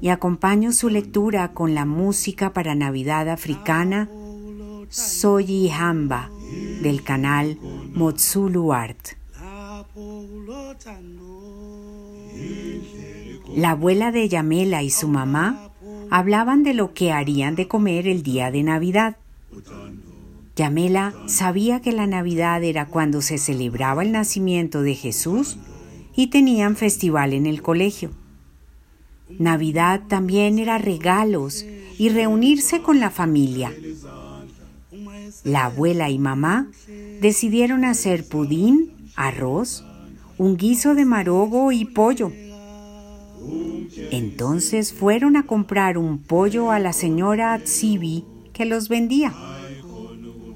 y 0.00 0.08
acompaño 0.08 0.72
su 0.72 0.88
lectura 0.88 1.52
con 1.52 1.74
la 1.74 1.84
música 1.84 2.52
para 2.52 2.74
Navidad 2.74 3.28
africana 3.28 4.08
Soy 4.88 5.70
Hamba 5.70 6.30
del 6.82 7.02
canal 7.02 7.58
Motsulu 7.94 8.72
Art. 8.72 9.16
La 13.54 13.70
abuela 13.70 14.12
de 14.12 14.28
Yamela 14.28 14.82
y 14.82 14.90
su 14.90 15.08
mamá 15.08 15.70
hablaban 16.10 16.62
de 16.62 16.74
lo 16.74 16.94
que 16.94 17.12
harían 17.12 17.54
de 17.54 17.68
comer 17.68 18.08
el 18.08 18.22
día 18.22 18.50
de 18.50 18.62
Navidad. 18.62 19.16
Yamela 20.56 21.12
sabía 21.26 21.80
que 21.80 21.92
la 21.92 22.06
Navidad 22.06 22.62
era 22.64 22.86
cuando 22.86 23.20
se 23.20 23.38
celebraba 23.38 24.02
el 24.02 24.12
nacimiento 24.12 24.82
de 24.82 24.94
Jesús 24.94 25.58
y 26.16 26.28
tenían 26.28 26.76
festival 26.76 27.34
en 27.34 27.46
el 27.46 27.62
colegio. 27.62 28.10
Navidad 29.38 30.02
también 30.08 30.58
era 30.58 30.78
regalos 30.78 31.64
y 31.98 32.08
reunirse 32.08 32.82
con 32.82 33.00
la 33.00 33.10
familia. 33.10 33.72
La 35.44 35.64
abuela 35.66 36.10
y 36.10 36.18
mamá 36.18 36.70
decidieron 37.20 37.84
hacer 37.84 38.26
pudín, 38.26 38.92
arroz, 39.16 39.84
un 40.38 40.56
guiso 40.56 40.94
de 40.94 41.04
marogo 41.04 41.72
y 41.72 41.84
pollo. 41.84 42.32
Entonces 44.10 44.92
fueron 44.92 45.36
a 45.36 45.46
comprar 45.46 45.98
un 45.98 46.18
pollo 46.18 46.70
a 46.70 46.78
la 46.78 46.92
señora 46.92 47.58
Tsibi 47.58 48.24
que 48.52 48.64
los 48.64 48.88
vendía. 48.88 49.34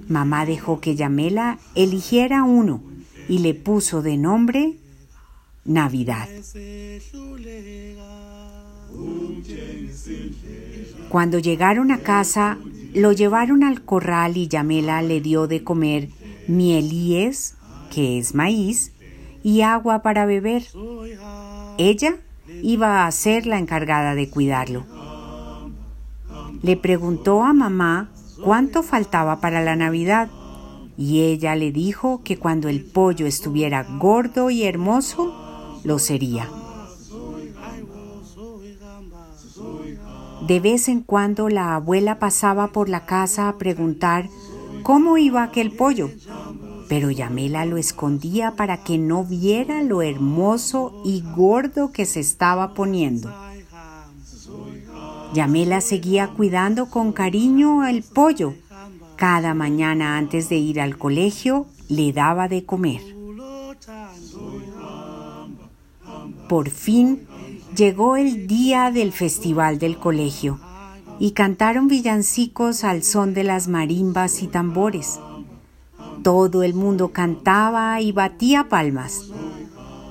Mamá 0.08 0.46
dejó 0.46 0.80
que 0.80 0.94
Yamela 0.94 1.58
eligiera 1.74 2.44
uno 2.44 2.82
y 3.28 3.38
le 3.38 3.54
puso 3.54 4.02
de 4.02 4.16
nombre 4.16 4.76
Navidad. 5.64 6.28
Cuando 11.08 11.38
llegaron 11.38 11.90
a 11.90 11.98
casa, 11.98 12.58
lo 12.94 13.12
llevaron 13.12 13.62
al 13.62 13.82
corral 13.82 14.36
y 14.36 14.48
Yamela 14.48 15.02
le 15.02 15.20
dio 15.20 15.46
de 15.46 15.62
comer 15.62 16.08
mielíes, 16.48 17.56
que 17.92 18.18
es 18.18 18.34
maíz, 18.34 18.92
y 19.42 19.62
agua 19.62 20.02
para 20.02 20.26
beber. 20.26 20.64
Ella 21.78 22.16
iba 22.62 23.06
a 23.06 23.12
ser 23.12 23.46
la 23.46 23.58
encargada 23.58 24.14
de 24.14 24.28
cuidarlo. 24.28 24.84
Le 26.62 26.76
preguntó 26.76 27.44
a 27.44 27.52
mamá 27.52 28.10
cuánto 28.42 28.82
faltaba 28.82 29.40
para 29.40 29.62
la 29.62 29.76
Navidad 29.76 30.28
y 30.96 31.22
ella 31.22 31.54
le 31.54 31.72
dijo 31.72 32.22
que 32.24 32.38
cuando 32.38 32.68
el 32.68 32.84
pollo 32.84 33.26
estuviera 33.26 33.86
gordo 33.98 34.50
y 34.50 34.64
hermoso, 34.64 35.80
lo 35.84 35.98
sería. 35.98 36.48
De 40.46 40.60
vez 40.60 40.88
en 40.88 41.02
cuando 41.02 41.48
la 41.48 41.74
abuela 41.74 42.18
pasaba 42.18 42.68
por 42.68 42.88
la 42.88 43.06
casa 43.06 43.48
a 43.48 43.58
preguntar 43.58 44.28
cómo 44.82 45.18
iba 45.18 45.42
aquel 45.42 45.72
pollo 45.72 46.10
pero 46.88 47.10
Yamela 47.10 47.64
lo 47.64 47.76
escondía 47.76 48.52
para 48.52 48.82
que 48.82 48.98
no 48.98 49.24
viera 49.24 49.82
lo 49.82 50.02
hermoso 50.02 51.02
y 51.04 51.22
gordo 51.34 51.92
que 51.92 52.06
se 52.06 52.20
estaba 52.20 52.74
poniendo. 52.74 53.32
Yamela 55.34 55.80
seguía 55.80 56.28
cuidando 56.28 56.88
con 56.88 57.12
cariño 57.12 57.82
al 57.82 58.02
pollo. 58.02 58.54
Cada 59.16 59.54
mañana 59.54 60.16
antes 60.16 60.48
de 60.48 60.56
ir 60.56 60.80
al 60.80 60.96
colegio 60.96 61.66
le 61.88 62.12
daba 62.12 62.48
de 62.48 62.64
comer. 62.64 63.00
Por 66.48 66.70
fin 66.70 67.26
llegó 67.76 68.16
el 68.16 68.46
día 68.46 68.90
del 68.90 69.12
festival 69.12 69.78
del 69.78 69.98
colegio 69.98 70.58
y 71.18 71.32
cantaron 71.32 71.88
villancicos 71.88 72.84
al 72.84 73.02
son 73.02 73.34
de 73.34 73.44
las 73.44 73.68
marimbas 73.68 74.42
y 74.42 74.46
tambores. 74.46 75.20
Todo 76.22 76.62
el 76.62 76.72
mundo 76.72 77.12
cantaba 77.12 78.00
y 78.00 78.12
batía 78.12 78.68
palmas. 78.70 79.26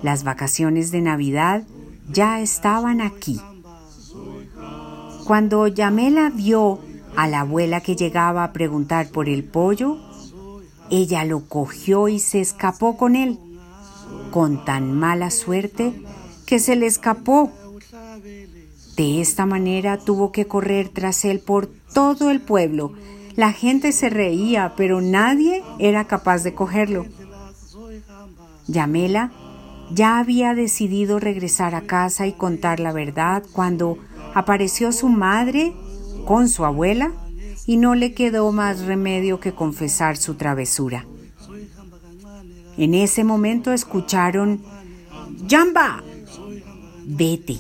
Las 0.04 0.24
vacaciones 0.24 0.92
de 0.92 1.02
Navidad 1.02 1.64
ya 2.12 2.40
estaban 2.40 3.02
aquí. 3.02 3.42
Cuando 5.26 5.68
Yamela 5.68 6.30
vio 6.30 6.80
a 7.16 7.28
la 7.28 7.42
abuela 7.42 7.82
que 7.82 7.96
llegaba 7.96 8.44
a 8.44 8.54
preguntar 8.54 9.10
por 9.10 9.28
el 9.28 9.44
pollo, 9.44 9.98
ella 10.92 11.26
lo 11.26 11.46
cogió 11.46 12.10
y 12.10 12.20
se 12.20 12.42
escapó 12.42 12.96
con 12.96 13.16
él, 13.16 13.40
con 14.30 14.64
tan 14.66 14.94
mala 14.94 15.32
suerte 15.32 16.06
que 16.46 16.60
se 16.60 16.76
le 16.76 16.86
escapó. 16.86 17.52
De 18.96 19.22
esta 19.22 19.46
manera 19.46 19.98
tuvo 19.98 20.32
que 20.32 20.46
correr 20.46 20.90
tras 20.90 21.26
él 21.26 21.40
por 21.40 21.68
todo 21.94 22.30
el 22.32 22.42
pueblo 22.42 22.94
la 23.36 23.52
gente 23.52 23.92
se 23.92 24.10
reía, 24.10 24.74
pero 24.78 25.02
nadie 25.02 25.62
era 25.78 26.06
capaz 26.06 26.44
de 26.44 26.54
cogerlo. 26.54 27.06
Yamela 28.68 29.32
ya 29.92 30.20
había 30.20 30.56
decidido 30.56 31.20
regresar 31.20 31.76
a 31.76 31.82
casa 31.82 32.28
y 32.28 32.34
contar 32.34 32.80
la 32.80 32.94
verdad 32.94 33.44
cuando 33.52 33.98
apareció 34.34 34.92
su 34.92 35.10
madre 35.10 35.74
con 36.26 36.48
su 36.50 36.66
abuela 36.66 37.12
y 37.68 37.78
no 37.78 37.94
le 37.94 38.14
quedó 38.14 38.52
más 38.52 38.86
remedio 38.86 39.40
que 39.40 39.54
confesar 39.54 40.18
su 40.18 40.36
travesura. 40.36 41.06
En 42.78 42.94
ese 42.94 43.24
momento 43.24 43.74
escucharon 43.74 44.64
¡Yamba! 45.46 46.04
Vete. 47.06 47.60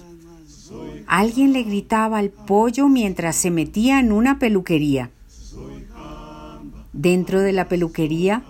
Alguien 1.08 1.54
le 1.54 1.64
gritaba 1.64 2.18
al 2.18 2.30
pollo 2.30 2.88
mientras 2.88 3.36
se 3.36 3.52
metía 3.52 4.00
en 4.00 4.12
una 4.12 4.40
peluquería. 4.40 5.12
Dentro 6.94 7.42
de 7.42 7.52
la 7.52 7.68
peluquería, 7.68 8.44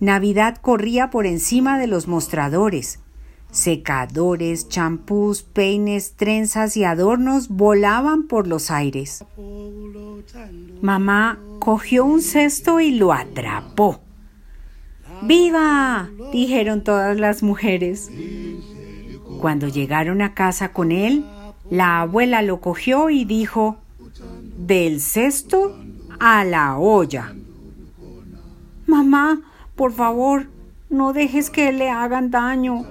Navidad 0.00 0.58
corría 0.60 1.10
por 1.10 1.26
encima 1.26 1.78
de 1.78 1.88
los 1.88 2.06
mostradores. 2.06 3.00
Secadores, 3.50 4.68
champús, 4.68 5.42
peines, 5.42 6.12
trenzas 6.12 6.76
y 6.76 6.84
adornos 6.84 7.48
volaban 7.48 8.24
por 8.28 8.46
los 8.46 8.70
aires. 8.70 9.24
Mamá 10.82 11.40
cogió 11.58 12.04
un 12.04 12.22
cesto 12.22 12.78
y 12.78 12.92
lo 12.92 13.12
atrapó. 13.12 14.00
¡Viva! 15.22 16.10
dijeron 16.32 16.84
todas 16.84 17.18
las 17.18 17.42
mujeres. 17.42 18.10
Cuando 19.40 19.68
llegaron 19.68 20.22
a 20.22 20.34
casa 20.34 20.72
con 20.72 20.92
él, 20.92 21.24
la 21.70 22.00
abuela 22.00 22.42
lo 22.42 22.60
cogió 22.60 23.10
y 23.10 23.24
dijo, 23.24 23.76
del 24.56 25.00
cesto 25.00 25.76
a 26.18 26.44
la 26.44 26.78
olla. 26.78 27.34
Mamá, 28.86 29.40
por 29.76 29.92
favor, 29.92 30.48
no 30.90 31.12
dejes 31.12 31.50
que 31.50 31.72
le 31.72 31.90
hagan 31.90 32.30
daño. 32.30 32.84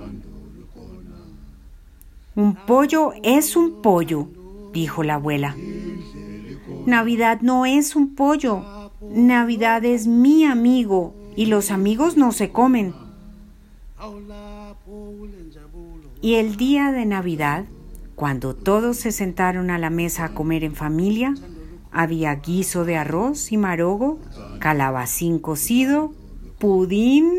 Un 2.35 2.55
pollo 2.55 3.13
es 3.23 3.55
un 3.55 3.81
pollo, 3.81 4.27
dijo 4.71 5.03
la 5.03 5.15
abuela. 5.15 5.55
Navidad 6.85 7.41
no 7.41 7.65
es 7.65 7.95
un 7.95 8.15
pollo. 8.15 8.63
Navidad 9.01 9.83
es 9.85 10.07
mi 10.07 10.45
amigo 10.45 11.13
y 11.35 11.47
los 11.47 11.71
amigos 11.71 12.15
no 12.15 12.31
se 12.31 12.51
comen. 12.51 12.93
Y 16.21 16.35
el 16.35 16.57
día 16.57 16.91
de 16.91 17.05
Navidad, 17.05 17.65
cuando 18.15 18.55
todos 18.55 18.97
se 18.97 19.11
sentaron 19.11 19.69
a 19.69 19.77
la 19.77 19.89
mesa 19.89 20.25
a 20.25 20.33
comer 20.33 20.63
en 20.63 20.75
familia, 20.75 21.35
había 21.91 22.35
guiso 22.35 22.85
de 22.85 22.97
arroz 22.97 23.51
y 23.51 23.57
marogo, 23.57 24.19
calabacín 24.59 25.39
cocido, 25.39 26.13
pudín. 26.57 27.31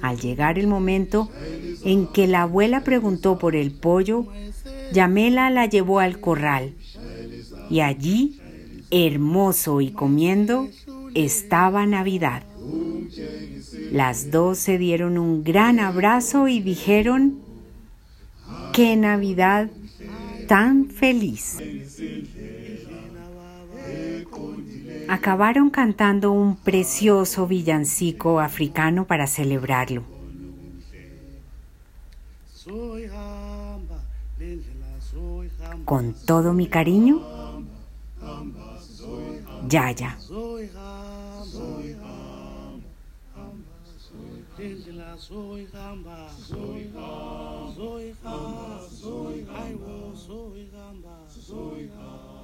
Al 0.00 0.18
llegar 0.18 0.58
el 0.58 0.66
momento 0.66 1.30
en 1.84 2.06
que 2.06 2.26
la 2.26 2.42
abuela 2.42 2.84
preguntó 2.84 3.38
por 3.38 3.56
el 3.56 3.72
pollo, 3.72 4.26
Yamela 4.92 5.50
la 5.50 5.66
llevó 5.66 6.00
al 6.00 6.20
corral 6.20 6.74
y 7.70 7.80
allí, 7.80 8.40
hermoso 8.90 9.80
y 9.80 9.90
comiendo, 9.90 10.68
estaba 11.14 11.86
Navidad. 11.86 12.42
Las 13.90 14.30
dos 14.30 14.58
se 14.58 14.78
dieron 14.78 15.18
un 15.18 15.44
gran 15.44 15.80
abrazo 15.80 16.48
y 16.48 16.60
dijeron, 16.60 17.40
¡qué 18.72 18.96
Navidad 18.96 19.70
tan 20.48 20.86
feliz! 20.88 21.58
Acabaron 25.08 25.70
cantando 25.70 26.32
un 26.32 26.56
precioso 26.56 27.46
villancico 27.46 28.40
africano 28.40 29.06
para 29.06 29.26
celebrarlo. 29.26 30.04
Con 35.84 36.14
todo 36.24 36.52
mi 36.52 36.66
cariño, 36.68 37.20
Yaya. 39.68 40.16
indlela 44.66 45.10
zoyihamba 45.26 46.16
zoyihamba 46.48 47.08
zoyihamba 47.76 48.66
ayiwo 49.60 49.96
zoyihamba 50.26 51.14
zoyihamba 51.46 52.41